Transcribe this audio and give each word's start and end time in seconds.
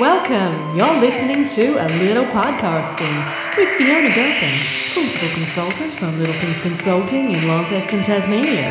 Welcome. 0.00 0.74
You're 0.74 1.00
listening 1.00 1.44
to 1.48 1.76
A 1.76 1.86
Little 2.02 2.24
Podcasting 2.24 3.58
with 3.58 3.68
Fiona 3.76 4.08
Gurpin, 4.14 4.58
Principal 4.90 5.28
Consultant 5.34 5.92
from 5.92 6.18
Little 6.18 6.32
Things 6.32 6.62
Consulting 6.62 7.34
in 7.34 7.46
Launceston, 7.46 8.02
Tasmania. 8.02 8.70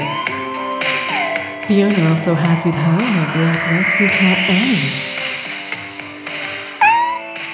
Fiona 1.67 2.09
also 2.09 2.33
has 2.33 2.65
with 2.65 2.73
her 2.73 2.99
her 2.99 3.33
black 3.37 3.71
rescue 3.71 4.07
cat 4.07 4.49
Annie. 4.49 4.89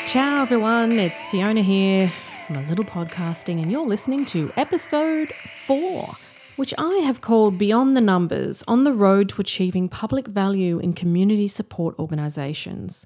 Ciao 0.07 0.43
everyone, 0.43 0.93
it's 0.93 1.25
Fiona 1.25 1.61
here 1.61 2.07
from 2.45 2.55
A 2.55 2.61
Little 2.69 2.85
Podcasting 2.85 3.61
and 3.61 3.69
you're 3.69 3.85
listening 3.85 4.23
to 4.27 4.49
episode 4.55 5.33
4 5.65 6.15
which 6.55 6.73
I 6.77 7.01
have 7.05 7.19
called 7.19 7.57
Beyond 7.57 7.97
the 7.97 8.01
Numbers 8.01 8.63
on 8.65 8.85
the 8.85 8.93
Road 8.93 9.27
to 9.29 9.41
Achieving 9.41 9.89
Public 9.89 10.25
Value 10.25 10.79
in 10.79 10.93
Community 10.93 11.49
Support 11.49 11.99
Organisations. 11.99 13.05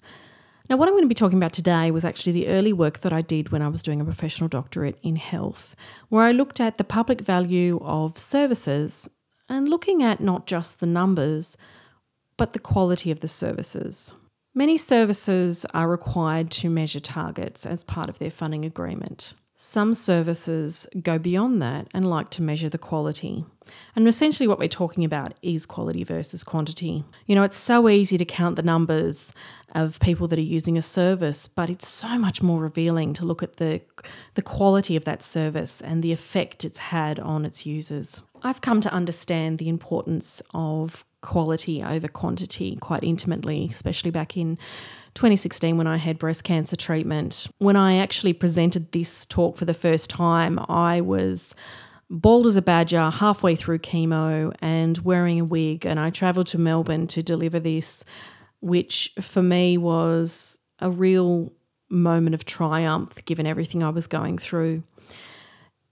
Now, 0.71 0.77
what 0.77 0.87
I'm 0.87 0.93
going 0.93 1.03
to 1.03 1.09
be 1.09 1.15
talking 1.15 1.37
about 1.37 1.51
today 1.51 1.91
was 1.91 2.05
actually 2.05 2.31
the 2.31 2.47
early 2.47 2.71
work 2.71 3.01
that 3.01 3.11
I 3.11 3.21
did 3.21 3.49
when 3.49 3.61
I 3.61 3.67
was 3.67 3.83
doing 3.83 3.99
a 3.99 4.05
professional 4.05 4.47
doctorate 4.47 4.97
in 5.03 5.17
health, 5.17 5.75
where 6.07 6.23
I 6.23 6.31
looked 6.31 6.61
at 6.61 6.77
the 6.77 6.85
public 6.85 7.19
value 7.19 7.77
of 7.83 8.17
services 8.17 9.09
and 9.49 9.67
looking 9.67 10.01
at 10.01 10.21
not 10.21 10.47
just 10.47 10.79
the 10.79 10.85
numbers, 10.85 11.57
but 12.37 12.53
the 12.53 12.59
quality 12.59 13.11
of 13.11 13.19
the 13.19 13.27
services. 13.27 14.13
Many 14.55 14.77
services 14.77 15.65
are 15.73 15.89
required 15.89 16.49
to 16.51 16.69
measure 16.69 17.01
targets 17.01 17.65
as 17.65 17.83
part 17.83 18.07
of 18.07 18.19
their 18.19 18.31
funding 18.31 18.63
agreement. 18.63 19.33
Some 19.63 19.93
services 19.93 20.87
go 21.03 21.19
beyond 21.19 21.61
that 21.61 21.87
and 21.93 22.09
like 22.09 22.31
to 22.31 22.41
measure 22.41 22.67
the 22.67 22.79
quality. 22.79 23.45
And 23.95 24.07
essentially, 24.07 24.47
what 24.47 24.57
we're 24.57 24.67
talking 24.67 25.05
about 25.05 25.35
is 25.43 25.67
quality 25.67 26.03
versus 26.03 26.43
quantity. 26.43 27.05
You 27.27 27.35
know, 27.35 27.43
it's 27.43 27.57
so 27.57 27.87
easy 27.87 28.17
to 28.17 28.25
count 28.25 28.55
the 28.55 28.63
numbers 28.63 29.35
of 29.75 29.99
people 29.99 30.27
that 30.29 30.39
are 30.39 30.41
using 30.41 30.79
a 30.79 30.81
service, 30.81 31.47
but 31.47 31.69
it's 31.69 31.87
so 31.87 32.17
much 32.17 32.41
more 32.41 32.59
revealing 32.59 33.13
to 33.13 33.23
look 33.23 33.43
at 33.43 33.57
the, 33.57 33.81
the 34.33 34.41
quality 34.41 34.95
of 34.95 35.05
that 35.05 35.21
service 35.21 35.79
and 35.79 36.01
the 36.01 36.11
effect 36.11 36.65
it's 36.65 36.79
had 36.79 37.19
on 37.19 37.45
its 37.45 37.63
users. 37.63 38.23
I've 38.41 38.61
come 38.61 38.81
to 38.81 38.91
understand 38.91 39.59
the 39.59 39.69
importance 39.69 40.41
of 40.55 41.05
quality 41.21 41.83
over 41.83 42.07
quantity 42.07 42.77
quite 42.77 43.03
intimately, 43.03 43.67
especially 43.69 44.09
back 44.09 44.35
in 44.35 44.57
2016 45.15 45.77
when 45.77 45.87
I 45.87 45.97
had 45.97 46.17
breast 46.17 46.43
cancer 46.43 46.75
treatment. 46.75 47.47
When 47.57 47.75
I 47.75 47.97
actually 47.97 48.33
presented 48.33 48.91
this 48.91 49.25
talk 49.25 49.57
for 49.57 49.65
the 49.65 49.73
first 49.73 50.09
time, 50.09 50.59
I 50.69 51.01
was 51.01 51.55
bald 52.09 52.45
as 52.45 52.57
a 52.57 52.61
badger 52.61 53.09
halfway 53.09 53.55
through 53.55 53.79
chemo 53.79 54.53
and 54.61 54.97
wearing 54.99 55.39
a 55.39 55.45
wig. 55.45 55.85
And 55.85 55.99
I 55.99 56.09
travelled 56.09 56.47
to 56.47 56.57
Melbourne 56.57 57.07
to 57.07 57.23
deliver 57.23 57.59
this, 57.59 58.03
which 58.59 59.13
for 59.21 59.41
me 59.41 59.77
was 59.77 60.59
a 60.79 60.91
real 60.91 61.51
moment 61.89 62.33
of 62.33 62.45
triumph 62.45 63.23
given 63.25 63.45
everything 63.45 63.83
I 63.83 63.89
was 63.89 64.07
going 64.07 64.37
through. 64.37 64.83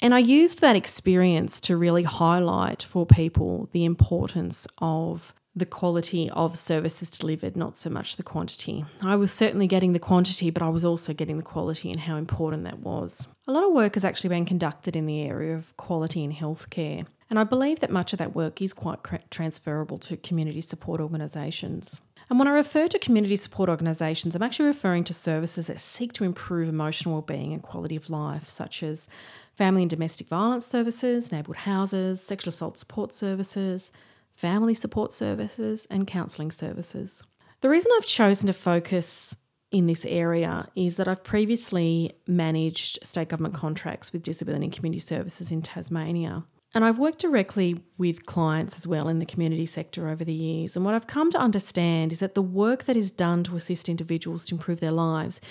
And 0.01 0.13
I 0.13 0.19
used 0.19 0.61
that 0.61 0.75
experience 0.75 1.59
to 1.61 1.75
really 1.75 2.03
highlight 2.03 2.83
for 2.83 3.05
people 3.05 3.67
the 3.73 3.83
importance 3.83 4.65
of 4.77 5.33
the 5.59 5.65
quality 5.65 6.29
of 6.31 6.57
services 6.57 7.09
delivered, 7.09 7.55
not 7.55 7.77
so 7.77 7.89
much 7.89 8.15
the 8.15 8.23
quantity. 8.23 8.85
I 9.01 9.15
was 9.15 9.31
certainly 9.31 9.67
getting 9.67 9.93
the 9.93 9.99
quantity, 9.99 10.49
but 10.49 10.63
I 10.63 10.69
was 10.69 10.83
also 10.83 11.13
getting 11.13 11.37
the 11.37 11.43
quality 11.43 11.91
and 11.91 11.99
how 11.99 12.15
important 12.15 12.63
that 12.63 12.79
was. 12.79 13.27
A 13.47 13.51
lot 13.51 13.65
of 13.65 13.73
work 13.73 13.93
has 13.93 14.03
actually 14.03 14.29
been 14.29 14.45
conducted 14.45 14.95
in 14.95 15.05
the 15.05 15.21
area 15.21 15.55
of 15.55 15.75
quality 15.77 16.23
in 16.23 16.33
healthcare, 16.33 17.05
and 17.29 17.37
I 17.37 17.43
believe 17.43 17.79
that 17.81 17.91
much 17.91 18.13
of 18.13 18.19
that 18.19 18.35
work 18.35 18.61
is 18.61 18.73
quite 18.73 18.99
transferable 19.29 19.99
to 19.99 20.17
community 20.17 20.61
support 20.61 20.99
organisations. 20.99 22.01
And 22.29 22.37
when 22.37 22.47
I 22.47 22.51
refer 22.51 22.87
to 22.87 22.99
community 22.99 23.35
support 23.35 23.69
organisations, 23.69 24.35
I'm 24.35 24.43
actually 24.43 24.67
referring 24.67 25.03
to 25.05 25.15
services 25.15 25.65
that 25.65 25.79
seek 25.79 26.13
to 26.13 26.23
improve 26.23 26.69
emotional 26.69 27.15
well-being 27.15 27.53
and 27.53 27.63
quality 27.63 27.95
of 27.95 28.09
life, 28.09 28.47
such 28.49 28.83
as 28.83 29.07
family 29.55 29.81
and 29.81 29.89
domestic 29.89 30.27
violence 30.27 30.65
services, 30.65 31.31
neighbourhood 31.31 31.57
houses, 31.57 32.21
sexual 32.21 32.49
assault 32.49 32.77
support 32.77 33.13
services, 33.13 33.91
family 34.39 34.73
support 34.73 35.11
services, 35.11 35.85
and 35.91 36.07
counselling 36.07 36.49
services. 36.49 37.25
The 37.59 37.67
reason 37.67 37.91
I've 37.97 38.05
chosen 38.05 38.47
to 38.47 38.53
focus 38.53 39.35
in 39.69 39.85
this 39.85 40.05
area 40.05 40.65
is 40.77 40.95
that 40.95 41.09
I've 41.09 41.25
previously 41.25 42.13
managed 42.25 42.99
state 43.03 43.27
government 43.27 43.53
contracts 43.53 44.13
with 44.13 44.23
disability 44.23 44.63
and 44.63 44.73
community 44.73 45.01
services 45.01 45.51
in 45.51 45.61
Tasmania. 45.61 46.45
And 46.73 46.85
I've 46.85 46.99
worked 46.99 47.19
directly 47.19 47.83
with 47.97 48.25
clients 48.27 48.77
as 48.77 48.87
well 48.87 49.09
in 49.09 49.19
the 49.19 49.25
community 49.25 49.65
sector 49.65 50.07
over 50.07 50.23
the 50.23 50.31
years. 50.31 50.77
And 50.77 50.85
what 50.85 50.95
I've 50.95 51.07
come 51.07 51.31
to 51.31 51.37
understand 51.37 52.13
is 52.13 52.19
that 52.19 52.33
the 52.33 52.41
work 52.41 52.85
that 52.85 52.95
is 52.95 53.11
done 53.11 53.43
to 53.43 53.57
assist 53.57 53.89
individuals 53.89 54.45
to 54.45 54.55
improve 54.55 54.79
their 54.79 54.91
lives 54.91 55.41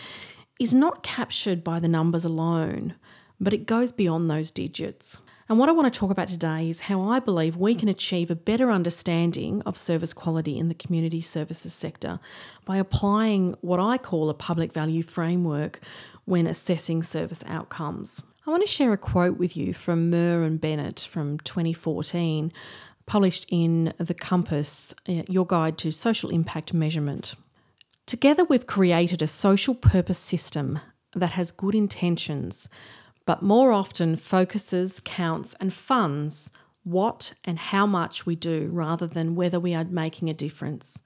is 0.59 0.73
not 0.73 1.03
captured 1.03 1.63
by 1.63 1.79
the 1.79 1.89
numbers 1.89 2.25
alone, 2.25 2.95
but 3.39 3.53
it 3.53 3.67
goes 3.67 3.93
beyond 3.93 4.31
those 4.31 4.51
digits. 4.51 5.21
And 5.49 5.59
what 5.59 5.71
I 5.71 5.73
want 5.73 5.93
to 5.93 5.99
talk 5.99 6.11
about 6.11 6.29
today 6.29 6.69
is 6.69 6.81
how 6.81 7.03
I 7.03 7.21
believe 7.21 7.57
we 7.57 7.75
can 7.75 7.89
achieve 7.89 8.31
a 8.31 8.35
better 8.35 8.71
understanding 8.71 9.63
of 9.65 9.79
service 9.79 10.13
quality 10.13 10.59
in 10.59 10.69
the 10.69 10.75
community 10.75 11.23
services 11.23 11.73
sector 11.73 12.21
by 12.67 12.77
applying 12.77 13.55
what 13.63 13.81
I 13.81 13.97
call 13.97 14.29
a 14.29 14.35
public 14.35 14.75
value 14.75 15.03
framework 15.03 15.81
when 16.27 16.47
assessing 16.47 17.03
service 17.03 17.43
outcomes. 17.47 18.23
I 18.47 18.51
want 18.51 18.63
to 18.63 18.69
share 18.69 18.93
a 18.93 18.99
quote 18.99 19.39
with 19.39 19.57
you 19.57 19.73
from 19.73 20.11
Muir 20.11 20.43
and 20.43 20.61
Bennett 20.61 21.09
from 21.11 21.39
2014, 21.39 22.53
published 23.07 23.47
in 23.51 23.95
The 23.97 24.15
Compass, 24.15 24.93
uh, 25.09 25.23
Your 25.31 25.47
Guide 25.47 25.79
to 25.79 25.91
Social 25.91 26.29
Impact 26.29 26.75
Measurement. 26.75 27.37
Together, 28.05 28.45
we've 28.45 28.67
created 28.67 29.23
a 29.23 29.27
social 29.27 29.75
purpose 29.75 30.19
system 30.19 30.79
that 31.15 31.31
has 31.31 31.51
good 31.51 31.75
intentions 31.75 32.69
but 33.29 33.43
more 33.43 33.73
often 33.73 34.17
focuses, 34.17 35.03
counts, 35.05 35.55
and 35.61 35.71
funds 35.75 36.51
what 36.83 37.35
and 37.45 37.59
how 37.59 37.87
much 37.87 38.25
we 38.25 38.35
do 38.35 38.71
rather 38.73 39.07
than 39.07 39.35
whether 39.35 39.61
we 39.61 39.75
are 39.75 39.85
making 39.85 40.31
a 40.31 40.33
difference. 40.33 41.03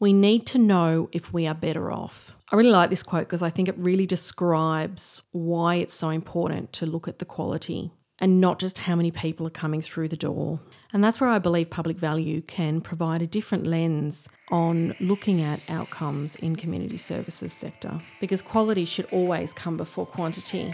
We 0.00 0.14
need 0.14 0.46
to 0.46 0.56
know 0.56 1.10
if 1.12 1.30
we 1.30 1.46
are 1.46 1.54
better 1.54 1.92
off. 1.92 2.38
I 2.50 2.56
really 2.56 2.70
like 2.70 2.88
this 2.88 3.02
quote 3.02 3.26
because 3.26 3.42
I 3.42 3.50
think 3.50 3.68
it 3.68 3.76
really 3.76 4.06
describes 4.06 5.20
why 5.32 5.74
it's 5.74 5.92
so 5.92 6.08
important 6.08 6.72
to 6.72 6.86
look 6.86 7.06
at 7.06 7.18
the 7.18 7.26
quality 7.26 7.92
and 8.18 8.40
not 8.40 8.58
just 8.58 8.78
how 8.78 8.96
many 8.96 9.10
people 9.10 9.46
are 9.46 9.50
coming 9.50 9.82
through 9.82 10.08
the 10.08 10.16
door. 10.16 10.58
And 10.94 11.04
that's 11.04 11.20
where 11.20 11.28
I 11.28 11.38
believe 11.38 11.68
public 11.68 11.98
value 11.98 12.40
can 12.40 12.80
provide 12.80 13.20
a 13.20 13.26
different 13.26 13.66
lens 13.66 14.26
on 14.50 14.94
looking 15.00 15.42
at 15.42 15.60
outcomes 15.68 16.34
in 16.36 16.56
community 16.56 16.96
services 16.96 17.52
sector 17.52 18.00
because 18.22 18.40
quality 18.40 18.86
should 18.86 19.04
always 19.12 19.52
come 19.52 19.76
before 19.76 20.06
quantity. 20.06 20.72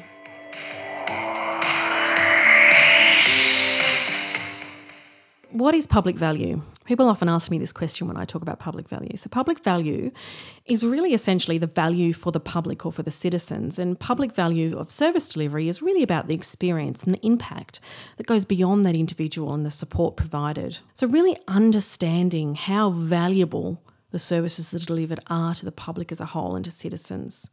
What 5.55 5.73
is 5.73 5.87
public 5.87 6.17
value? 6.17 6.61
People 6.85 7.09
often 7.09 7.29
ask 7.29 7.49
me 7.49 7.59
this 7.59 7.73
question 7.73 8.09
when 8.09 8.17
I 8.17 8.25
talk 8.25 8.43
about 8.43 8.59
public 8.59 8.89
value. 8.89 9.17
So, 9.17 9.29
public 9.29 9.61
value 9.61 10.11
is 10.67 10.83
really 10.83 11.15
essentially 11.15 11.59
the 11.59 11.69
value 11.69 12.13
for 12.13 12.33
the 12.33 12.41
public 12.41 12.85
or 12.85 12.91
for 12.91 13.05
the 13.05 13.13
citizens. 13.13 13.79
And 13.79 13.99
public 13.99 14.35
value 14.35 14.77
of 14.77 14.91
service 14.91 15.29
delivery 15.29 15.69
is 15.69 15.81
really 15.81 16.03
about 16.03 16.27
the 16.27 16.35
experience 16.35 17.05
and 17.05 17.15
the 17.15 17.25
impact 17.25 17.79
that 18.17 18.27
goes 18.27 18.45
beyond 18.45 18.85
that 18.85 18.97
individual 18.97 19.55
and 19.55 19.65
the 19.65 19.71
support 19.71 20.17
provided. 20.17 20.79
So, 20.93 21.07
really 21.07 21.39
understanding 21.47 22.57
how 22.57 22.91
valuable 22.91 23.81
the 24.11 24.19
services 24.19 24.71
that 24.71 24.83
are 24.83 24.87
delivered 24.87 25.21
are 25.29 25.55
to 25.55 25.65
the 25.65 25.73
public 25.73 26.11
as 26.11 26.21
a 26.21 26.27
whole 26.27 26.57
and 26.57 26.65
to 26.65 26.73
citizens 26.73 27.49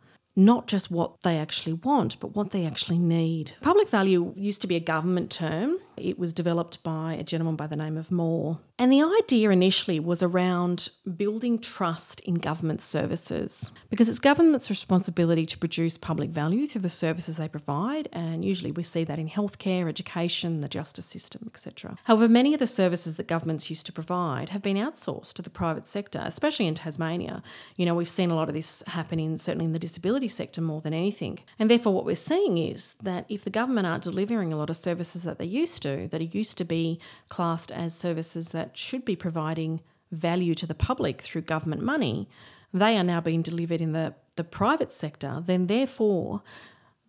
not 0.45 0.67
just 0.67 0.91
what 0.91 1.21
they 1.21 1.37
actually 1.37 1.73
want, 1.73 2.19
but 2.19 2.35
what 2.35 2.51
they 2.51 2.65
actually 2.65 2.99
need. 2.99 3.53
Public 3.61 3.89
value 3.89 4.33
used 4.35 4.61
to 4.61 4.67
be 4.67 4.75
a 4.75 4.79
government 4.79 5.31
term. 5.31 5.77
It 5.97 6.17
was 6.17 6.33
developed 6.33 6.83
by 6.83 7.13
a 7.13 7.23
gentleman 7.23 7.55
by 7.55 7.67
the 7.67 7.75
name 7.75 7.97
of 7.97 8.11
Moore. 8.11 8.59
And 8.79 8.91
the 8.91 9.03
idea 9.03 9.51
initially 9.51 9.99
was 9.99 10.23
around 10.23 10.89
building 11.15 11.59
trust 11.59 12.19
in 12.21 12.33
government 12.33 12.81
services 12.81 13.69
because 13.91 14.09
it's 14.09 14.17
government's 14.17 14.71
responsibility 14.71 15.45
to 15.45 15.57
produce 15.59 15.99
public 15.99 16.31
value 16.31 16.65
through 16.65 16.81
the 16.81 16.89
services 16.89 17.37
they 17.37 17.47
provide. 17.47 18.09
And 18.11 18.43
usually 18.43 18.71
we 18.71 18.81
see 18.81 19.03
that 19.03 19.19
in 19.19 19.29
healthcare, 19.29 19.87
education, 19.87 20.61
the 20.61 20.67
justice 20.67 21.05
system, 21.05 21.43
etc. 21.53 21.95
However, 22.05 22.27
many 22.27 22.55
of 22.55 22.59
the 22.59 22.65
services 22.65 23.17
that 23.17 23.27
governments 23.27 23.69
used 23.69 23.85
to 23.85 23.91
provide 23.91 24.49
have 24.49 24.63
been 24.63 24.77
outsourced 24.77 25.33
to 25.33 25.43
the 25.43 25.51
private 25.51 25.85
sector, 25.85 26.23
especially 26.25 26.65
in 26.65 26.73
Tasmania. 26.73 27.43
You 27.77 27.85
know, 27.85 27.93
we've 27.93 28.09
seen 28.09 28.31
a 28.31 28.35
lot 28.35 28.49
of 28.49 28.55
this 28.55 28.81
happen 28.87 29.19
in 29.19 29.37
certainly 29.37 29.65
in 29.65 29.73
the 29.73 29.79
disability 29.79 30.27
sector 30.31 30.61
more 30.61 30.81
than 30.81 30.93
anything. 30.93 31.39
And 31.59 31.69
therefore, 31.69 31.93
what 31.93 32.05
we're 32.05 32.15
seeing 32.15 32.57
is 32.57 32.95
that 33.03 33.25
if 33.29 33.43
the 33.43 33.49
government 33.49 33.87
aren't 33.87 34.03
delivering 34.03 34.51
a 34.51 34.57
lot 34.57 34.69
of 34.69 34.77
services 34.77 35.23
that 35.23 35.37
they 35.37 35.45
used 35.45 35.81
to, 35.83 36.07
that 36.09 36.21
are 36.21 36.35
used 36.39 36.57
to 36.57 36.65
be 36.65 36.99
classed 37.29 37.71
as 37.71 37.93
services 37.93 38.49
that 38.49 38.77
should 38.77 39.05
be 39.05 39.15
providing 39.15 39.81
value 40.11 40.55
to 40.55 40.65
the 40.65 40.75
public 40.75 41.21
through 41.21 41.41
government 41.41 41.81
money, 41.81 42.27
they 42.73 42.97
are 42.97 43.03
now 43.03 43.21
being 43.21 43.41
delivered 43.41 43.81
in 43.81 43.91
the, 43.91 44.13
the 44.35 44.43
private 44.43 44.91
sector, 44.91 45.43
then 45.45 45.67
therefore 45.67 46.41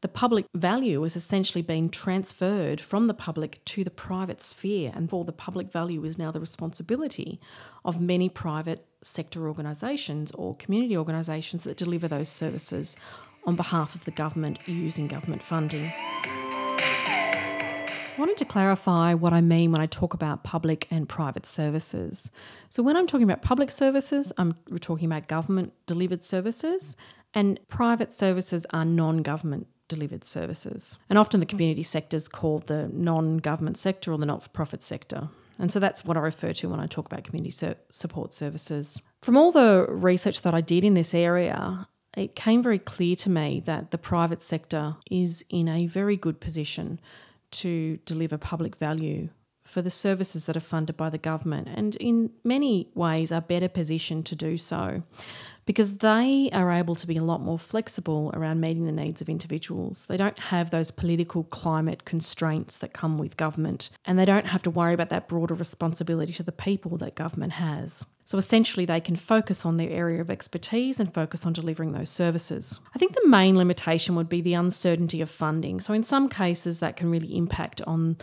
the 0.02 0.08
public 0.08 0.46
value 0.54 1.04
is 1.04 1.14
essentially 1.14 1.62
being 1.62 1.88
transferred 1.88 2.80
from 2.80 3.06
the 3.06 3.14
public 3.14 3.64
to 3.64 3.84
the 3.84 3.90
private 3.90 4.40
sphere, 4.40 4.92
and 4.94 5.08
for 5.08 5.24
the 5.24 5.32
public 5.32 5.70
value 5.70 6.04
is 6.04 6.18
now 6.18 6.32
the 6.32 6.40
responsibility 6.40 7.40
of 7.84 8.00
many 8.00 8.28
private 8.28 8.84
sector 9.02 9.46
organisations 9.48 10.30
or 10.32 10.56
community 10.56 10.96
organisations 10.96 11.64
that 11.64 11.76
deliver 11.76 12.08
those 12.08 12.28
services 12.28 12.96
on 13.44 13.56
behalf 13.56 13.94
of 13.94 14.04
the 14.04 14.10
government 14.10 14.58
using 14.66 15.08
government 15.08 15.42
funding. 15.42 15.92
I 18.14 18.14
wanted 18.18 18.36
to 18.38 18.44
clarify 18.44 19.14
what 19.14 19.32
I 19.32 19.40
mean 19.40 19.72
when 19.72 19.80
I 19.80 19.86
talk 19.86 20.12
about 20.12 20.44
public 20.44 20.86
and 20.90 21.08
private 21.08 21.46
services. 21.46 22.30
So, 22.68 22.82
when 22.82 22.94
I'm 22.96 23.06
talking 23.06 23.24
about 23.24 23.40
public 23.40 23.70
services, 23.70 24.32
I'm 24.36 24.54
talking 24.80 25.06
about 25.06 25.28
government 25.28 25.72
delivered 25.86 26.22
services, 26.22 26.94
and 27.32 27.58
private 27.68 28.12
services 28.12 28.66
are 28.70 28.84
non 28.84 29.22
government 29.22 29.66
delivered 29.88 30.24
services. 30.24 30.98
And 31.08 31.18
often 31.18 31.40
the 31.40 31.46
community 31.46 31.82
sector 31.82 32.16
is 32.16 32.28
called 32.28 32.66
the 32.66 32.88
non 32.92 33.38
government 33.38 33.78
sector 33.78 34.12
or 34.12 34.18
the 34.18 34.26
not 34.26 34.42
for 34.42 34.50
profit 34.50 34.82
sector. 34.82 35.28
And 35.62 35.70
so 35.70 35.78
that's 35.78 36.04
what 36.04 36.16
I 36.16 36.20
refer 36.20 36.52
to 36.54 36.68
when 36.68 36.80
I 36.80 36.88
talk 36.88 37.06
about 37.06 37.22
community 37.22 37.56
support 37.88 38.32
services. 38.32 39.00
From 39.22 39.36
all 39.36 39.52
the 39.52 39.86
research 39.88 40.42
that 40.42 40.54
I 40.54 40.60
did 40.60 40.84
in 40.84 40.94
this 40.94 41.14
area, 41.14 41.86
it 42.16 42.34
came 42.34 42.64
very 42.64 42.80
clear 42.80 43.14
to 43.14 43.30
me 43.30 43.62
that 43.64 43.92
the 43.92 43.96
private 43.96 44.42
sector 44.42 44.96
is 45.08 45.44
in 45.48 45.68
a 45.68 45.86
very 45.86 46.16
good 46.16 46.40
position 46.40 47.00
to 47.52 47.98
deliver 48.06 48.38
public 48.38 48.74
value 48.74 49.28
for 49.64 49.82
the 49.82 49.90
services 49.90 50.44
that 50.44 50.56
are 50.56 50.60
funded 50.60 50.96
by 50.96 51.08
the 51.08 51.18
government 51.18 51.68
and 51.68 51.96
in 51.96 52.30
many 52.44 52.88
ways 52.94 53.30
are 53.30 53.40
better 53.40 53.68
positioned 53.68 54.26
to 54.26 54.36
do 54.36 54.56
so 54.56 55.02
because 55.64 55.98
they 55.98 56.50
are 56.52 56.72
able 56.72 56.94
to 56.94 57.06
be 57.06 57.16
a 57.16 57.22
lot 57.22 57.40
more 57.40 57.58
flexible 57.58 58.30
around 58.34 58.60
meeting 58.60 58.86
the 58.86 58.92
needs 58.92 59.20
of 59.20 59.28
individuals. 59.28 60.06
They 60.06 60.16
don't 60.16 60.38
have 60.38 60.70
those 60.70 60.90
political 60.90 61.44
climate 61.44 62.04
constraints 62.04 62.78
that 62.78 62.92
come 62.92 63.18
with 63.18 63.36
government, 63.36 63.90
and 64.04 64.18
they 64.18 64.24
don't 64.24 64.46
have 64.46 64.62
to 64.64 64.70
worry 64.70 64.94
about 64.94 65.10
that 65.10 65.28
broader 65.28 65.54
responsibility 65.54 66.32
to 66.34 66.42
the 66.42 66.52
people 66.52 66.98
that 66.98 67.14
government 67.14 67.52
has. 67.52 68.04
So 68.24 68.38
essentially, 68.38 68.86
they 68.86 69.00
can 69.00 69.16
focus 69.16 69.66
on 69.66 69.76
their 69.76 69.90
area 69.90 70.20
of 70.20 70.30
expertise 70.30 70.98
and 70.98 71.12
focus 71.12 71.44
on 71.44 71.52
delivering 71.52 71.92
those 71.92 72.10
services. 72.10 72.80
I 72.94 72.98
think 72.98 73.14
the 73.14 73.28
main 73.28 73.58
limitation 73.58 74.14
would 74.14 74.28
be 74.28 74.40
the 74.40 74.54
uncertainty 74.54 75.20
of 75.20 75.30
funding. 75.30 75.80
So, 75.80 75.92
in 75.92 76.04
some 76.04 76.28
cases, 76.28 76.78
that 76.78 76.96
can 76.96 77.10
really 77.10 77.36
impact 77.36 77.82
on 77.82 78.16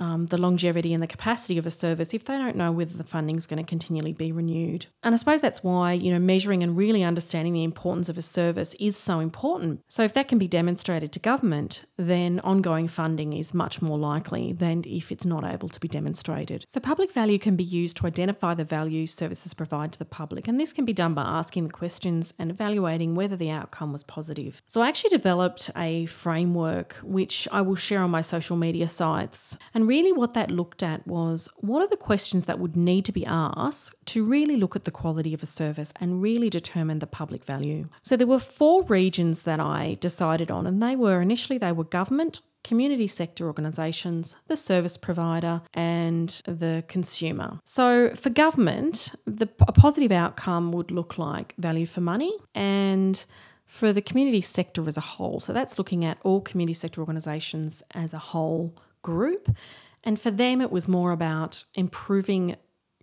um, 0.00 0.26
the 0.26 0.38
longevity 0.38 0.92
and 0.92 1.02
the 1.02 1.06
capacity 1.06 1.58
of 1.58 1.66
a 1.66 1.70
service 1.70 2.14
if 2.14 2.24
they 2.24 2.36
don't 2.36 2.56
know 2.56 2.72
whether 2.72 2.96
the 2.96 3.04
funding 3.04 3.36
is 3.36 3.46
going 3.46 3.62
to 3.62 3.68
continually 3.68 4.12
be 4.12 4.32
renewed. 4.32 4.86
And 5.02 5.14
I 5.14 5.18
suppose 5.18 5.40
that's 5.40 5.62
why, 5.62 5.92
you 5.92 6.12
know, 6.12 6.18
measuring 6.18 6.62
and 6.62 6.76
really 6.76 7.02
understanding 7.02 7.52
the 7.52 7.64
importance 7.64 8.08
of 8.08 8.18
a 8.18 8.22
service 8.22 8.74
is 8.80 8.96
so 8.96 9.20
important. 9.20 9.80
So 9.88 10.02
if 10.02 10.14
that 10.14 10.28
can 10.28 10.38
be 10.38 10.48
demonstrated 10.48 11.12
to 11.12 11.20
government, 11.20 11.84
then 11.96 12.40
ongoing 12.40 12.88
funding 12.88 13.32
is 13.32 13.54
much 13.54 13.80
more 13.82 13.98
likely 13.98 14.52
than 14.52 14.82
if 14.86 15.12
it's 15.12 15.24
not 15.24 15.44
able 15.44 15.68
to 15.68 15.80
be 15.80 15.88
demonstrated. 15.88 16.64
So 16.68 16.80
public 16.80 17.12
value 17.12 17.38
can 17.38 17.56
be 17.56 17.64
used 17.64 17.96
to 17.98 18.06
identify 18.06 18.54
the 18.54 18.64
value 18.64 19.06
services 19.06 19.54
provide 19.54 19.92
to 19.92 19.98
the 19.98 20.04
public, 20.04 20.48
and 20.48 20.58
this 20.58 20.72
can 20.72 20.84
be 20.84 20.92
done 20.92 21.14
by 21.14 21.22
asking 21.22 21.64
the 21.64 21.72
questions 21.72 22.34
and 22.38 22.50
evaluating 22.50 23.14
whether 23.14 23.36
the 23.36 23.50
outcome 23.50 23.92
was 23.92 24.02
positive. 24.02 24.62
So 24.66 24.80
I 24.80 24.88
actually 24.88 25.10
developed 25.10 25.70
a 25.76 26.06
framework 26.06 26.96
which 27.02 27.48
I 27.52 27.60
will 27.62 27.76
share 27.76 28.00
on 28.00 28.10
my 28.10 28.20
social 28.20 28.56
media 28.56 28.88
sites 28.88 29.56
and 29.72 29.83
and 29.84 29.88
really, 29.90 30.12
what 30.12 30.32
that 30.32 30.50
looked 30.50 30.82
at 30.82 31.06
was 31.06 31.46
what 31.56 31.82
are 31.82 31.88
the 31.88 31.98
questions 31.98 32.46
that 32.46 32.58
would 32.58 32.74
need 32.74 33.04
to 33.04 33.12
be 33.12 33.26
asked 33.26 33.94
to 34.06 34.24
really 34.24 34.56
look 34.56 34.74
at 34.74 34.86
the 34.86 34.90
quality 34.90 35.34
of 35.34 35.42
a 35.42 35.46
service 35.46 35.92
and 36.00 36.22
really 36.22 36.48
determine 36.48 37.00
the 37.00 37.06
public 37.06 37.44
value. 37.44 37.90
So, 38.00 38.16
there 38.16 38.26
were 38.26 38.38
four 38.38 38.84
regions 38.84 39.42
that 39.42 39.60
I 39.60 39.98
decided 40.00 40.50
on, 40.50 40.66
and 40.66 40.82
they 40.82 40.96
were 40.96 41.20
initially 41.20 41.58
they 41.58 41.70
were 41.70 41.84
government, 41.84 42.40
community 42.62 43.06
sector 43.06 43.46
organisations, 43.46 44.34
the 44.48 44.56
service 44.56 44.96
provider, 44.96 45.60
and 45.74 46.30
the 46.46 46.82
consumer. 46.88 47.60
So, 47.66 48.14
for 48.14 48.30
government, 48.30 49.14
the, 49.26 49.50
a 49.68 49.72
positive 49.72 50.12
outcome 50.12 50.72
would 50.72 50.90
look 50.90 51.18
like 51.18 51.54
value 51.58 51.84
for 51.84 52.00
money 52.00 52.34
and 52.54 53.22
for 53.66 53.92
the 53.92 54.00
community 54.00 54.40
sector 54.40 54.88
as 54.88 54.96
a 54.96 55.02
whole. 55.02 55.40
So, 55.40 55.52
that's 55.52 55.76
looking 55.76 56.06
at 56.06 56.16
all 56.22 56.40
community 56.40 56.72
sector 56.72 57.02
organisations 57.02 57.82
as 57.90 58.14
a 58.14 58.18
whole 58.18 58.74
group. 59.04 59.56
And 60.02 60.20
for 60.20 60.32
them, 60.32 60.60
it 60.60 60.72
was 60.72 60.88
more 60.88 61.12
about 61.12 61.64
improving 61.74 62.56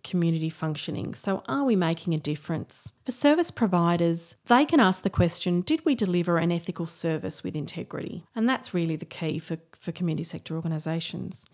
community 0.04 0.50
functioning. 0.50 1.14
So, 1.14 1.44
are 1.48 1.64
we 1.64 1.76
making 1.76 2.14
a 2.14 2.20
difference? 2.20 2.92
For 3.06 3.12
service 3.12 3.52
providers, 3.52 4.36
they 4.48 4.66
can 4.66 4.80
ask 4.80 5.04
the 5.04 5.10
question 5.10 5.62
Did 5.62 5.86
we 5.86 5.96
deliver 5.96 6.38
an 6.38 6.52
ethical 6.52 6.86
service 6.86 7.44
with 7.44 7.56
integrity? 7.56 8.26
And 8.36 8.50
that's 8.50 8.74
really 8.74 8.96
the 8.96 9.06
key 9.06 9.40
for, 9.40 9.58
for 9.80 9.92
community 9.92 10.24
sector 10.24 10.56
organisations. 10.56 11.46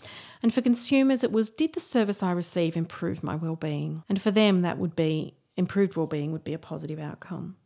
And 0.41 0.53
for 0.53 0.61
consumers, 0.61 1.23
it 1.23 1.31
was 1.31 1.51
Did 1.51 1.73
the 1.73 1.79
service 1.79 2.23
I 2.23 2.31
receive 2.31 2.75
improve 2.75 3.23
my 3.23 3.35
well-being? 3.35 4.03
And 4.09 4.21
for 4.21 4.31
them, 4.31 4.61
that 4.63 4.77
would 4.77 4.95
be 4.95 5.35
improved 5.55 5.95
well-being 5.95 6.31
would 6.31 6.43
be 6.43 6.53
a 6.53 6.59
positive 6.59 6.99
outcome. 6.99 7.57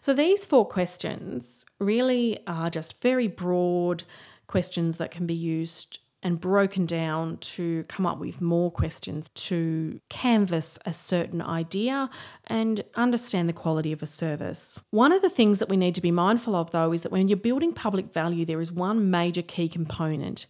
So, 0.00 0.12
these 0.14 0.44
four 0.44 0.66
questions 0.66 1.64
really 1.78 2.40
are 2.46 2.70
just 2.70 3.00
very 3.00 3.28
broad 3.28 4.04
questions 4.46 4.98
that 4.98 5.10
can 5.10 5.26
be 5.26 5.34
used 5.34 5.98
and 6.22 6.40
broken 6.40 6.86
down 6.86 7.36
to 7.38 7.84
come 7.88 8.06
up 8.06 8.18
with 8.18 8.40
more 8.40 8.70
questions 8.70 9.28
to 9.34 10.00
canvass 10.08 10.78
a 10.86 10.92
certain 10.92 11.42
idea 11.42 12.08
and 12.46 12.84
understand 12.94 13.48
the 13.48 13.52
quality 13.52 13.92
of 13.92 14.02
a 14.02 14.06
service. 14.06 14.80
One 14.90 15.12
of 15.12 15.22
the 15.22 15.30
things 15.30 15.58
that 15.58 15.68
we 15.68 15.76
need 15.76 15.94
to 15.96 16.00
be 16.00 16.10
mindful 16.10 16.54
of, 16.54 16.70
though, 16.70 16.92
is 16.92 17.02
that 17.02 17.12
when 17.12 17.28
you're 17.28 17.36
building 17.36 17.72
public 17.72 18.12
value, 18.12 18.44
there 18.44 18.60
is 18.60 18.70
one 18.70 19.10
major 19.10 19.42
key 19.42 19.68
component 19.68 20.46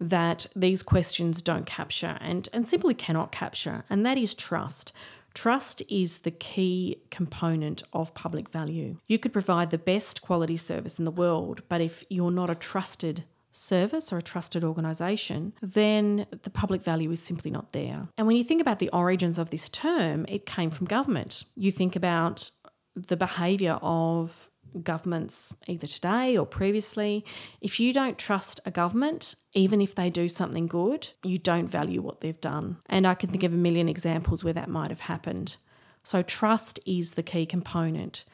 that 0.00 0.46
these 0.54 0.82
questions 0.82 1.42
don't 1.42 1.66
capture 1.66 2.16
and, 2.20 2.48
and 2.52 2.66
simply 2.66 2.94
cannot 2.94 3.32
capture, 3.32 3.84
and 3.90 4.06
that 4.06 4.16
is 4.16 4.34
trust. 4.34 4.92
Trust 5.34 5.82
is 5.88 6.18
the 6.18 6.30
key 6.30 7.00
component 7.10 7.82
of 7.92 8.14
public 8.14 8.48
value. 8.48 8.96
You 9.06 9.18
could 9.18 9.32
provide 9.32 9.70
the 9.70 9.78
best 9.78 10.22
quality 10.22 10.56
service 10.56 10.98
in 10.98 11.04
the 11.04 11.10
world, 11.10 11.62
but 11.68 11.80
if 11.80 12.04
you're 12.08 12.30
not 12.30 12.50
a 12.50 12.54
trusted 12.54 13.24
service 13.58 14.12
or 14.12 14.18
a 14.18 14.22
trusted 14.22 14.64
organisation, 14.64 15.52
then 15.60 16.26
the 16.42 16.50
public 16.50 16.82
value 16.82 17.10
is 17.10 17.22
simply 17.22 17.50
not 17.50 17.72
there. 17.72 18.08
And 18.16 18.26
when 18.26 18.36
you 18.36 18.44
think 18.44 18.60
about 18.60 18.78
the 18.78 18.90
origins 18.90 19.38
of 19.38 19.50
this 19.50 19.68
term, 19.68 20.24
it 20.28 20.46
came 20.46 20.70
from 20.70 20.86
government. 20.86 21.44
You 21.56 21.72
think 21.72 21.96
about 21.96 22.50
the 22.94 23.16
behaviour 23.16 23.78
of 23.82 24.48
governments 24.82 25.54
either 25.66 25.86
today 25.86 26.36
or 26.36 26.46
previously. 26.46 27.24
If 27.60 27.80
you 27.80 27.92
don't 27.92 28.18
trust 28.18 28.60
a 28.66 28.70
government, 28.70 29.34
even 29.54 29.80
if 29.80 29.94
they 29.94 30.10
do 30.10 30.28
something 30.28 30.66
good, 30.66 31.08
you 31.22 31.38
don't 31.38 31.68
value 31.68 32.02
what 32.02 32.20
they've 32.20 32.40
done. 32.40 32.78
And 32.86 33.06
I 33.06 33.14
can 33.14 33.30
think 33.30 33.44
of 33.44 33.52
a 33.52 33.56
million 33.56 33.88
examples 33.88 34.44
where 34.44 34.52
that 34.52 34.68
might 34.68 34.90
have 34.90 35.00
happened. 35.00 35.56
So, 36.02 36.22
trust 36.22 36.80
is 36.86 37.14
the 37.14 37.22
key 37.22 37.44
component. 37.44 38.24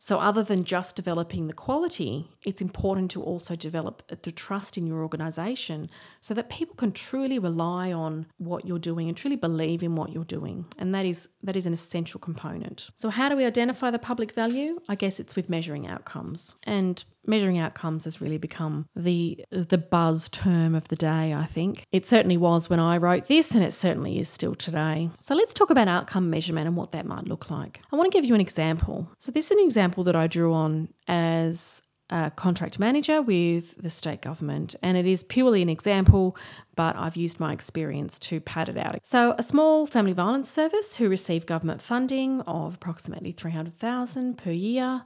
So, 0.00 0.18
other 0.20 0.44
than 0.44 0.64
just 0.64 0.94
developing 0.94 1.48
the 1.48 1.52
quality, 1.52 2.30
it's 2.44 2.60
important 2.60 3.10
to 3.12 3.22
also 3.22 3.56
develop 3.56 4.02
the 4.22 4.30
trust 4.30 4.78
in 4.78 4.86
your 4.86 5.02
organization 5.02 5.90
so 6.20 6.34
that 6.34 6.50
people 6.50 6.76
can 6.76 6.92
truly 6.92 7.38
rely 7.38 7.92
on 7.92 8.26
what 8.38 8.64
you're 8.64 8.78
doing 8.78 9.08
and 9.08 9.16
truly 9.16 9.36
believe 9.36 9.82
in 9.82 9.96
what 9.96 10.12
you're 10.12 10.24
doing. 10.24 10.66
And 10.78 10.94
that 10.94 11.04
is 11.04 11.28
that 11.42 11.56
is 11.56 11.66
an 11.66 11.72
essential 11.72 12.20
component. 12.20 12.90
So, 12.96 13.10
how 13.10 13.28
do 13.28 13.36
we 13.36 13.44
identify 13.44 13.90
the 13.90 13.98
public 13.98 14.32
value? 14.32 14.78
I 14.88 14.94
guess 14.94 15.18
it's 15.18 15.34
with 15.34 15.48
measuring 15.48 15.86
outcomes. 15.86 16.54
And 16.62 17.02
measuring 17.26 17.58
outcomes 17.58 18.04
has 18.04 18.20
really 18.20 18.38
become 18.38 18.86
the 18.94 19.44
the 19.50 19.78
buzz 19.78 20.28
term 20.28 20.74
of 20.74 20.88
the 20.88 20.96
day 20.96 21.34
i 21.34 21.46
think. 21.46 21.84
It 21.92 22.06
certainly 22.06 22.36
was 22.36 22.70
when 22.70 22.80
i 22.80 22.96
wrote 22.96 23.26
this 23.26 23.52
and 23.52 23.62
it 23.62 23.72
certainly 23.72 24.18
is 24.18 24.28
still 24.28 24.54
today. 24.54 25.10
So 25.20 25.34
let's 25.34 25.54
talk 25.54 25.70
about 25.70 25.88
outcome 25.88 26.30
measurement 26.30 26.66
and 26.66 26.76
what 26.76 26.92
that 26.92 27.06
might 27.06 27.24
look 27.24 27.50
like. 27.50 27.80
I 27.92 27.96
want 27.96 28.10
to 28.10 28.16
give 28.16 28.24
you 28.24 28.34
an 28.34 28.40
example. 28.40 29.08
So 29.18 29.32
this 29.32 29.46
is 29.46 29.50
an 29.52 29.64
example 29.64 30.04
that 30.04 30.16
i 30.16 30.26
drew 30.26 30.52
on 30.52 30.88
as 31.06 31.82
a 32.10 32.30
contract 32.30 32.78
manager 32.78 33.20
with 33.20 33.80
the 33.82 33.90
state 33.90 34.22
government, 34.22 34.74
and 34.82 34.96
it 34.96 35.06
is 35.06 35.22
purely 35.22 35.60
an 35.60 35.68
example, 35.68 36.36
but 36.74 36.96
I've 36.96 37.16
used 37.16 37.38
my 37.38 37.52
experience 37.52 38.18
to 38.20 38.40
pad 38.40 38.68
it 38.68 38.78
out. 38.78 39.00
So, 39.02 39.34
a 39.36 39.42
small 39.42 39.86
family 39.86 40.14
violence 40.14 40.50
service 40.50 40.96
who 40.96 41.08
receive 41.08 41.44
government 41.44 41.82
funding 41.82 42.40
of 42.42 42.74
approximately 42.74 43.32
300,000 43.32 44.38
per 44.38 44.50
year 44.50 45.04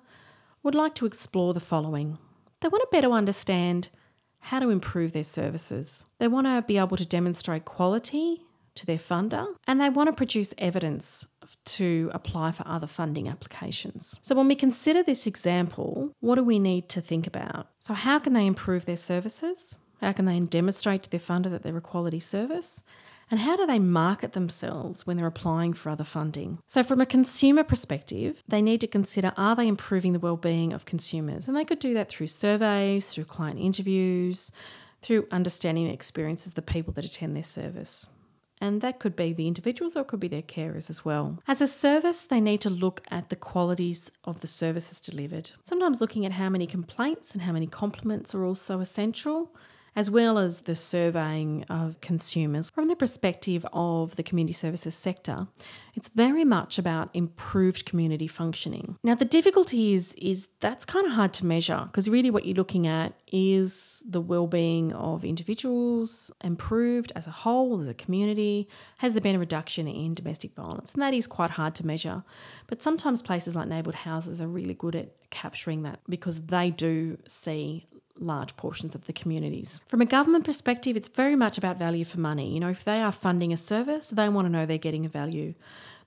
would 0.62 0.75
like 0.75 0.95
to 0.97 1.07
explore 1.07 1.54
the 1.54 1.61
following. 1.61 2.19
They 2.61 2.69
want 2.69 2.83
to 2.83 2.88
better 2.97 3.11
understand 3.11 3.88
how 4.38 4.61
to 4.61 4.71
improve 4.71 5.12
their 5.12 5.25
services. 5.25 6.04
They 6.19 6.28
want 6.28 6.47
to 6.47 6.64
be 6.66 6.78
able 6.78 6.97
to 6.97 7.07
demonstrate 7.07 7.64
quality 7.64 8.42
to 8.75 8.87
their 8.87 8.99
funder 8.99 9.47
and 9.66 9.81
they 9.81 9.90
want 9.90 10.09
to 10.09 10.12
produce 10.14 10.54
evidence 10.59 11.26
to 11.64 12.11
apply 12.14 12.52
for 12.52 12.66
other 12.66 12.87
funding 12.87 13.28
applications. 13.28 14.16
So, 14.23 14.35
when 14.35 14.49
we 14.49 14.54
consider 14.54 15.02
this 15.02 15.26
example, 15.26 16.12
what 16.21 16.37
do 16.37 16.45
we 16.45 16.59
need 16.59 16.88
to 16.90 17.00
think 17.00 17.26
about? 17.26 17.69
So, 17.81 17.95
how 17.95 18.19
can 18.19 18.33
they 18.33 18.47
improve 18.47 18.87
their 18.87 18.97
services? 18.97 19.76
How 20.00 20.12
can 20.12 20.25
they 20.25 20.40
demonstrate 20.40 21.04
to 21.04 21.11
their 21.11 21.21
funder 21.21 21.50
that 21.50 21.62
they're 21.62 21.76
a 21.76 21.81
quality 21.81 22.21
service? 22.21 22.83
And 23.32 23.40
how 23.40 23.56
do 23.56 23.64
they 23.64 23.78
market 23.78 24.34
themselves 24.34 25.06
when 25.06 25.16
they're 25.16 25.26
applying 25.26 25.72
for 25.72 25.88
other 25.88 26.04
funding? 26.04 26.58
So, 26.66 26.82
from 26.82 27.00
a 27.00 27.06
consumer 27.06 27.64
perspective, 27.64 28.42
they 28.46 28.60
need 28.60 28.82
to 28.82 28.86
consider 28.86 29.32
are 29.38 29.56
they 29.56 29.66
improving 29.66 30.12
the 30.12 30.18
well-being 30.18 30.74
of 30.74 30.84
consumers? 30.84 31.48
And 31.48 31.56
they 31.56 31.64
could 31.64 31.78
do 31.78 31.94
that 31.94 32.10
through 32.10 32.26
surveys, 32.26 33.08
through 33.08 33.24
client 33.24 33.58
interviews, 33.58 34.52
through 35.00 35.28
understanding 35.30 35.86
the 35.86 35.94
experiences 35.94 36.48
of 36.48 36.56
the 36.56 36.62
people 36.62 36.92
that 36.92 37.06
attend 37.06 37.34
their 37.34 37.42
service. 37.42 38.06
And 38.60 38.82
that 38.82 39.00
could 39.00 39.16
be 39.16 39.32
the 39.32 39.48
individuals 39.48 39.96
or 39.96 40.00
it 40.00 40.08
could 40.08 40.20
be 40.20 40.28
their 40.28 40.42
carers 40.42 40.90
as 40.90 41.02
well. 41.02 41.38
As 41.48 41.62
a 41.62 41.66
service, 41.66 42.24
they 42.24 42.40
need 42.40 42.60
to 42.60 42.70
look 42.70 43.00
at 43.10 43.30
the 43.30 43.34
qualities 43.34 44.10
of 44.24 44.42
the 44.42 44.46
services 44.46 45.00
delivered. 45.00 45.52
Sometimes 45.64 46.02
looking 46.02 46.26
at 46.26 46.32
how 46.32 46.50
many 46.50 46.66
complaints 46.66 47.32
and 47.32 47.40
how 47.40 47.52
many 47.52 47.66
compliments 47.66 48.34
are 48.34 48.44
also 48.44 48.80
essential 48.80 49.56
as 49.94 50.08
well 50.11 50.38
as 50.38 50.61
the 50.61 50.75
surveying 50.75 51.64
of 51.68 52.00
consumers 52.00 52.70
from 52.70 52.88
the 52.88 52.96
perspective 52.96 53.66
of 53.72 54.16
the 54.16 54.22
community 54.22 54.54
services 54.54 54.94
sector, 54.94 55.46
it's 55.94 56.08
very 56.08 56.44
much 56.44 56.78
about 56.78 57.11
improved 57.12 57.84
community 57.84 58.26
functioning. 58.26 58.96
Now 59.02 59.14
the 59.14 59.25
difficulty 59.25 59.92
is 59.92 60.14
is 60.14 60.49
that's 60.61 60.84
kind 60.84 61.06
of 61.06 61.12
hard 61.12 61.32
to 61.34 61.46
measure 61.46 61.82
because 61.87 62.08
really 62.08 62.30
what 62.30 62.46
you're 62.46 62.56
looking 62.56 62.87
at 62.87 63.12
is 63.30 64.02
the 64.08 64.20
well-being 64.20 64.92
of 64.92 65.25
individuals 65.25 66.30
improved 66.42 67.12
as 67.14 67.26
a 67.26 67.30
whole 67.30 67.80
as 67.80 67.88
a 67.88 67.94
community. 67.94 68.68
Has 68.99 69.12
there 69.14 69.20
been 69.20 69.37
a 69.37 69.38
reduction 69.38 69.87
in 69.87 70.14
domestic 70.14 70.54
violence? 70.54 70.92
And 70.92 71.02
that 71.02 71.14
is 71.14 71.26
quite 71.26 71.50
hard 71.50 71.75
to 71.76 71.87
measure. 71.87 72.25
But 72.66 72.82
sometimes 72.82 73.20
places 73.20 73.54
like 73.56 73.68
neighbourhood 73.68 73.94
houses 73.94 74.40
are 74.40 74.49
really 74.49 74.75
good 74.75 74.96
at 74.96 75.14
capturing 75.30 75.82
that 75.82 76.00
because 76.08 76.40
they 76.42 76.70
do 76.70 77.18
see 77.26 77.87
large 78.22 78.56
portions 78.56 78.94
of 78.94 79.06
the 79.06 79.12
communities. 79.12 79.80
From 79.88 80.00
a 80.00 80.06
government 80.06 80.44
perspective, 80.44 80.96
it's 80.96 81.08
very 81.08 81.36
much 81.36 81.58
about 81.58 81.78
value 81.78 82.04
for 82.04 82.20
money. 82.20 82.52
You 82.52 82.60
know, 82.60 82.70
if 82.70 82.84
they 82.84 83.00
are 83.00 83.12
funding 83.12 83.52
a 83.52 83.56
service, 83.56 84.08
they 84.08 84.28
want 84.28 84.46
to 84.46 84.52
know 84.52 84.66
they're 84.66 84.78
getting 84.78 85.04
a 85.04 85.08
value. 85.08 85.54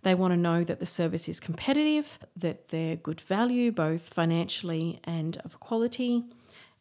They 0.04 0.16
want 0.16 0.34
to 0.34 0.38
know 0.38 0.64
that 0.64 0.80
the 0.80 0.86
service 0.86 1.28
is 1.28 1.40
competitive, 1.40 2.20
that 2.38 2.70
they're 2.70 2.96
good 2.96 3.22
value, 3.22 3.72
both 3.72 4.02
financially 4.02 5.00
and 5.04 5.38
of 5.44 5.60
quality, 5.60 6.24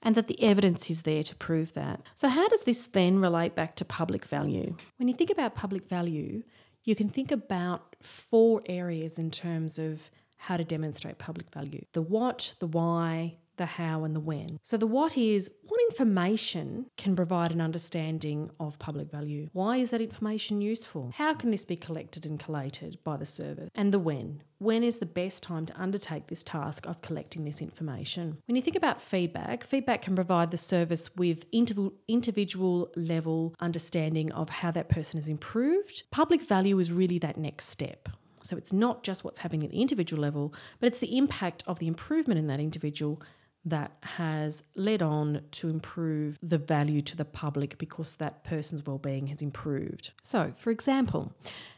and 0.03 0.15
that 0.15 0.29
the 0.29 0.41
evidence 0.43 0.91
is 0.91 1.03
there 1.03 1.23
to 1.23 1.35
prove 1.37 1.73
that. 1.73 2.03
So, 2.15 2.29
how 2.29 2.47
does 2.49 2.63
this 2.65 2.85
then 2.85 3.21
relate 3.21 3.55
back 3.55 3.77
to 3.77 3.85
public 3.85 4.27
value? 4.27 4.77
When 4.99 5.09
you 5.09 5.15
think 5.15 5.31
about 5.31 5.55
public 5.55 5.89
value, 5.89 6.43
you 6.85 6.95
can 6.95 7.09
think 7.09 7.33
about 7.33 7.97
four 8.03 8.63
areas 8.67 9.19
in 9.19 9.31
terms 9.31 9.79
of 9.79 10.11
how 10.37 10.59
to 10.59 10.65
demonstrate 10.65 11.17
public 11.17 11.51
value 11.51 11.85
the 11.95 12.03
what, 12.03 12.53
the 12.59 12.67
why, 12.67 13.37
the 13.57 13.67
how, 13.67 14.05
and 14.05 14.15
the 14.15 14.21
when. 14.21 14.59
So, 14.63 14.77
the 14.77 14.87
what 14.87 15.17
is 15.17 15.51
what 15.63 15.81
information 15.91 16.87
can 16.97 17.17
provide 17.17 17.53
an 17.53 17.61
understanding 17.61 18.51
of 18.61 18.79
public 18.79 19.11
value? 19.11 19.49
Why 19.53 19.79
is 19.79 19.91
that 19.91 20.01
information 20.01 20.61
useful? 20.61 21.13
How 21.15 21.35
can 21.35 21.51
this 21.51 21.65
be 21.65 21.77
collected 21.77 22.27
and 22.27 22.39
collated 22.39 22.99
by 23.05 23.17
the 23.17 23.27
service? 23.27 23.71
And 23.75 23.93
the 23.93 23.99
when. 23.99 24.43
When 24.59 24.83
is 24.83 24.99
the 24.99 25.07
best 25.07 25.43
time 25.43 25.67
to 25.67 25.81
undertake 25.81 26.29
this 26.29 26.43
task 26.43 26.87
of 26.87 27.03
collecting 27.03 27.45
this 27.45 27.61
information? 27.61 28.39
When 28.47 28.57
you 28.57 28.63
think 28.63 28.77
about 28.77 29.03
feedback, 29.03 29.65
feedback 29.65 30.03
can 30.03 30.15
provide 30.15 30.51
the 30.51 30.57
service 30.57 31.15
with 31.17 31.45
individual 31.53 32.91
level 32.97 33.55
understanding 33.61 34.33
of 34.33 34.49
how 34.49 34.71
that 34.71 34.89
person 34.89 35.19
has 35.19 35.29
improved. 35.29 36.05
Public 36.11 36.43
value 36.43 36.79
is 36.79 36.93
really 36.93 37.19
that 37.19 37.37
next 37.37 37.67
step. 37.67 38.09
So 38.45 38.57
it's 38.57 38.73
not 38.73 39.03
just 39.03 39.25
what's 39.25 39.39
happening 39.39 39.65
at 39.65 39.71
the 39.71 39.81
individual 39.81 40.23
level, 40.23 40.55
but 40.79 40.87
it's 40.87 40.99
the 40.99 41.17
impact 41.17 41.65
of 41.67 41.79
the 41.79 41.87
improvement 41.87 42.39
in 42.39 42.47
that 42.49 42.61
individual 42.61 43.21
that 43.65 43.93
has 44.03 44.63
led 44.75 45.03
on 45.03 45.41
to 45.53 45.69
improve 45.69 46.39
the 46.43 46.59
value 46.59 47.01
to 47.03 47.17
the 47.17 47.25
public 47.25 47.79
because 47.79 48.17
that 48.17 48.45
person's 48.45 48.85
well-being 48.85 49.29
has 49.29 49.41
improved. 49.41 50.11
So, 50.23 50.53
for 50.57 50.71
example, 50.71 51.33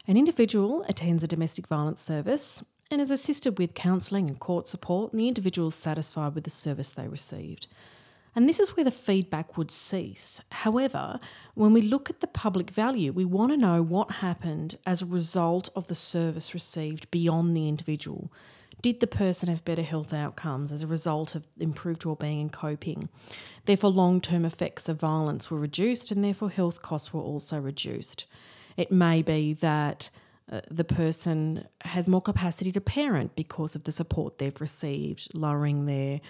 an 0.07 0.17
individual 0.17 0.83
attends 0.89 1.23
a 1.23 1.27
domestic 1.27 1.67
violence 1.67 2.01
service 2.01 2.63
and 2.91 3.01
is 3.01 3.11
assisted 3.11 3.57
with 3.57 3.73
counselling 3.73 4.27
and 4.27 4.39
court 4.39 4.67
support, 4.67 5.11
and 5.11 5.19
the 5.19 5.27
individual 5.27 5.69
is 5.69 5.75
satisfied 5.75 6.35
with 6.35 6.43
the 6.43 6.49
service 6.49 6.89
they 6.89 7.07
received. 7.07 7.67
And 8.35 8.47
this 8.47 8.59
is 8.59 8.75
where 8.75 8.83
the 8.83 8.91
feedback 8.91 9.57
would 9.57 9.71
cease. 9.71 10.41
However, 10.51 11.19
when 11.55 11.73
we 11.73 11.81
look 11.81 12.09
at 12.09 12.19
the 12.19 12.27
public 12.27 12.69
value, 12.69 13.11
we 13.11 13.25
want 13.25 13.51
to 13.51 13.57
know 13.57 13.81
what 13.81 14.11
happened 14.11 14.77
as 14.85 15.01
a 15.01 15.07
result 15.07 15.69
of 15.75 15.87
the 15.87 15.95
service 15.95 16.53
received 16.53 17.09
beyond 17.09 17.57
the 17.57 17.67
individual. 17.67 18.31
Did 18.81 18.99
the 18.99 19.07
person 19.07 19.49
have 19.49 19.65
better 19.65 19.81
health 19.81 20.13
outcomes 20.13 20.71
as 20.71 20.83
a 20.83 20.87
result 20.87 21.35
of 21.35 21.47
improved 21.59 22.05
well-being 22.05 22.41
and 22.41 22.51
coping? 22.53 23.09
Therefore, 23.65 23.89
long-term 23.89 24.45
effects 24.45 24.87
of 24.87 24.99
violence 24.99 25.49
were 25.49 25.59
reduced, 25.59 26.11
and 26.11 26.23
therefore 26.23 26.49
health 26.49 26.81
costs 26.81 27.13
were 27.13 27.21
also 27.21 27.59
reduced. 27.59 28.27
It 28.75 28.91
may 28.91 29.21
be 29.23 29.53
that 29.55 30.09
uh, 30.51 30.61
the 30.69 30.83
person 30.83 31.67
has 31.81 32.07
more 32.07 32.21
capacity 32.21 32.71
to 32.71 32.79
parent 32.79 33.35
because 33.35 33.75
of 33.75 33.83
the 33.83 33.91
support 33.91 34.37
they've 34.37 34.61
received, 34.61 35.29
lowering 35.33 35.85
their 35.85 36.21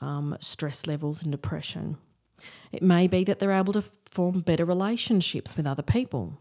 um, 0.00 0.36
stress 0.40 0.86
levels 0.86 1.22
and 1.22 1.32
depression. 1.32 1.98
It 2.70 2.82
may 2.82 3.06
be 3.06 3.24
that 3.24 3.38
they're 3.38 3.52
able 3.52 3.72
to 3.74 3.84
form 4.10 4.40
better 4.40 4.64
relationships 4.64 5.56
with 5.56 5.66
other 5.66 5.82
people. 5.82 6.38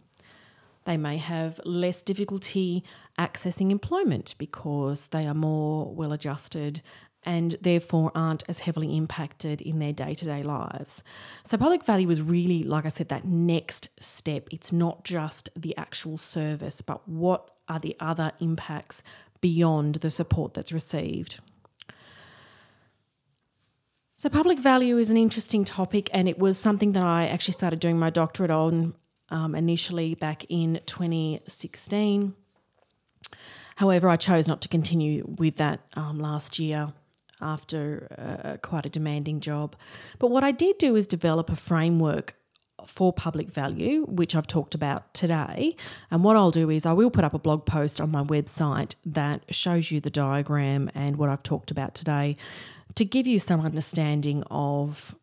They 0.85 0.97
may 0.97 1.17
have 1.17 1.59
less 1.63 2.01
difficulty 2.01 2.83
accessing 3.19 3.71
employment 3.71 4.35
because 4.37 5.07
they 5.07 5.27
are 5.27 5.33
more 5.33 5.93
well 5.93 6.11
adjusted 6.11 6.81
and 7.23 7.57
therefore 7.61 8.11
aren't 8.15 8.43
as 8.47 8.59
heavily 8.59 8.97
impacted 8.97 9.61
in 9.61 9.79
their 9.79 9.93
day 9.93 10.15
to 10.15 10.25
day 10.25 10.41
lives. 10.41 11.03
So, 11.43 11.57
public 11.57 11.83
value 11.85 12.09
is 12.09 12.21
really, 12.21 12.63
like 12.63 12.85
I 12.85 12.89
said, 12.89 13.09
that 13.09 13.25
next 13.25 13.89
step. 13.99 14.47
It's 14.51 14.71
not 14.71 15.03
just 15.03 15.49
the 15.55 15.77
actual 15.77 16.17
service, 16.17 16.81
but 16.81 17.07
what 17.07 17.51
are 17.67 17.79
the 17.79 17.95
other 17.99 18.31
impacts 18.39 19.03
beyond 19.39 19.95
the 19.95 20.09
support 20.09 20.53
that's 20.53 20.71
received. 20.71 21.39
So, 24.15 24.29
public 24.29 24.59
value 24.59 24.97
is 24.97 25.09
an 25.09 25.17
interesting 25.17 25.65
topic, 25.65 26.09
and 26.13 26.29
it 26.29 26.37
was 26.37 26.57
something 26.59 26.91
that 26.91 27.03
I 27.03 27.27
actually 27.27 27.53
started 27.53 27.79
doing 27.79 27.97
my 27.97 28.11
doctorate 28.11 28.51
on 28.51 28.93
um, 29.31 29.55
initially 29.55 30.13
back 30.15 30.45
in 30.49 30.79
2016. 30.85 32.35
However, 33.77 34.09
I 34.09 34.17
chose 34.17 34.47
not 34.47 34.61
to 34.61 34.67
continue 34.67 35.25
with 35.37 35.55
that 35.57 35.79
um, 35.95 36.19
last 36.19 36.59
year 36.59 36.93
after 37.41 38.07
uh, 38.45 38.57
quite 38.57 38.85
a 38.85 38.89
demanding 38.89 39.39
job. 39.39 39.75
But 40.19 40.29
what 40.29 40.43
I 40.43 40.51
did 40.51 40.77
do 40.77 40.95
is 40.95 41.07
develop 41.07 41.49
a 41.49 41.55
framework 41.55 42.35
for 42.85 43.13
public 43.13 43.49
value, 43.49 44.05
which 44.05 44.35
I've 44.35 44.47
talked 44.47 44.75
about 44.75 45.13
today. 45.13 45.75
And 46.09 46.23
what 46.23 46.35
I'll 46.35 46.51
do 46.51 46.69
is 46.69 46.85
I 46.85 46.93
will 46.93 47.11
put 47.11 47.23
up 47.23 47.33
a 47.33 47.39
blog 47.39 47.65
post 47.65 48.01
on 48.01 48.11
my 48.11 48.23
website 48.23 48.95
that 49.05 49.43
shows 49.53 49.91
you 49.91 49.99
the 49.99 50.09
diagram 50.09 50.91
and 50.93 51.17
what 51.17 51.29
I've 51.29 51.43
talked 51.43 51.71
about 51.71 51.95
today 51.95 52.37
to 52.95 53.05
give 53.05 53.25
you 53.27 53.39
some 53.39 53.61
understanding 53.61 54.43
of 54.51 55.15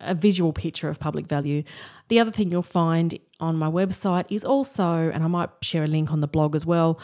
a 0.00 0.14
visual 0.14 0.52
picture 0.52 0.88
of 0.88 0.98
public 0.98 1.26
value. 1.26 1.62
The 2.08 2.20
other 2.20 2.30
thing 2.30 2.50
you'll 2.50 2.62
find 2.62 3.18
on 3.40 3.56
my 3.56 3.70
website 3.70 4.26
is 4.30 4.44
also, 4.44 5.10
and 5.10 5.22
I 5.22 5.26
might 5.26 5.50
share 5.62 5.84
a 5.84 5.88
link 5.88 6.10
on 6.10 6.20
the 6.20 6.28
blog 6.28 6.54
as 6.54 6.64
well, 6.64 6.98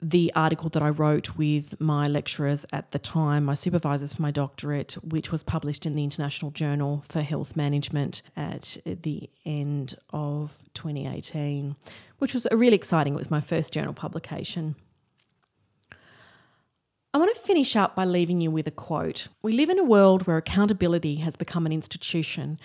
the 0.00 0.32
article 0.34 0.68
that 0.70 0.82
I 0.82 0.90
wrote 0.90 1.36
with 1.36 1.80
my 1.80 2.08
lecturers 2.08 2.66
at 2.72 2.90
the 2.90 2.98
time, 2.98 3.44
my 3.44 3.54
supervisors 3.54 4.14
for 4.14 4.22
my 4.22 4.32
doctorate, 4.32 4.94
which 5.04 5.30
was 5.30 5.44
published 5.44 5.86
in 5.86 5.94
the 5.94 6.02
International 6.02 6.50
Journal 6.50 7.04
for 7.08 7.22
Health 7.22 7.54
Management 7.54 8.22
at 8.36 8.78
the 8.84 9.30
end 9.44 9.94
of 10.10 10.58
2018, 10.74 11.76
which 12.18 12.34
was 12.34 12.48
really 12.50 12.74
exciting. 12.74 13.14
It 13.14 13.18
was 13.18 13.30
my 13.30 13.40
first 13.40 13.72
journal 13.72 13.92
publication. 13.92 14.74
I 17.14 17.18
want 17.18 17.34
to 17.34 17.42
finish 17.42 17.76
up 17.76 17.94
by 17.94 18.06
leaving 18.06 18.40
you 18.40 18.50
with 18.50 18.66
a 18.66 18.70
quote. 18.70 19.28
We 19.42 19.52
live 19.52 19.68
in 19.68 19.78
a 19.78 19.84
world 19.84 20.26
where 20.26 20.38
accountability 20.38 21.16
has 21.16 21.36
become 21.36 21.66
an 21.66 21.72
institution 21.72 22.58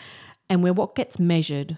and 0.49 0.63
where 0.63 0.71
what 0.71 0.95
gets 0.95 1.19
measured 1.19 1.77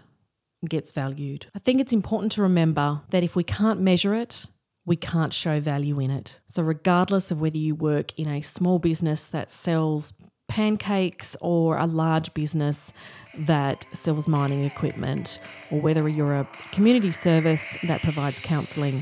gets 0.68 0.92
valued. 0.92 1.48
I 1.56 1.60
think 1.60 1.82
it's 1.82 1.94
important 1.94 2.32
to 2.34 2.44
remember 2.44 3.02
that 3.10 3.24
if 3.24 3.36
we 3.36 3.44
can't 3.44 3.82
measure 3.82 4.14
it, 4.14 4.46
we 4.86 4.96
can't 4.96 5.34
show 5.34 5.60
value 5.60 6.00
in 6.00 6.12
it. 6.12 6.42
So, 6.48 6.62
regardless 6.62 7.32
of 7.32 7.42
whether 7.42 7.58
you 7.58 7.74
work 7.74 8.18
in 8.20 8.28
a 8.28 8.42
small 8.42 8.78
business 8.78 9.26
that 9.26 9.50
sells 9.50 10.14
pancakes 10.48 11.36
or 11.42 11.76
a 11.78 11.88
large 11.88 12.32
business 12.36 12.94
that 13.36 13.88
sells 13.94 14.28
mining 14.28 14.64
equipment, 14.64 15.40
or 15.72 15.82
whether 15.82 16.08
you're 16.08 16.36
a 16.36 16.48
community 16.72 17.12
service 17.12 17.78
that 17.84 18.04
provides 18.04 18.40
counselling, 18.42 19.02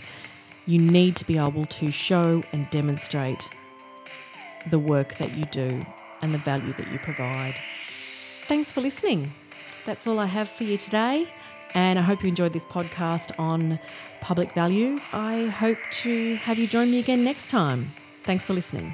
you 0.68 0.80
need 0.80 1.18
to 1.18 1.26
be 1.26 1.38
able 1.38 1.66
to 1.66 1.92
show 1.92 2.44
and 2.54 2.70
demonstrate 2.70 3.50
the 4.66 4.80
work 4.80 5.16
that 5.18 5.34
you 5.34 5.46
do 5.46 5.86
and 6.22 6.34
the 6.34 6.40
value 6.40 6.74
that 6.74 6.88
you 6.88 7.00
provide. 7.00 7.56
Thanks 8.44 8.72
for 8.72 8.82
listening. 8.82 9.28
That's 9.86 10.08
all 10.08 10.20
I 10.20 10.26
have 10.26 10.50
for 10.50 10.64
you 10.64 10.78
today. 10.78 11.28
And 11.74 12.00
I 12.00 12.02
hope 12.02 12.24
you 12.24 12.30
enjoyed 12.30 12.54
this 12.54 12.66
podcast 12.66 13.38
on 13.40 13.80
public 14.22 14.52
value. 14.54 14.98
I 15.14 15.46
hope 15.48 15.80
to 15.92 16.36
have 16.36 16.58
you 16.58 16.68
join 16.68 16.90
me 16.90 17.00
again 17.00 17.24
next 17.24 17.50
time. 17.50 17.80
Thanks 17.80 18.46
for 18.46 18.54
listening. 18.54 18.94